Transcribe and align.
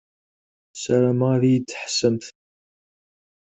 Sarameɣ 0.83 1.29
ad 1.35 1.43
yi-d-tḥessemt. 1.49 2.25